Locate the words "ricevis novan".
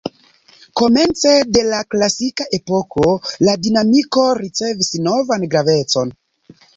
4.41-5.47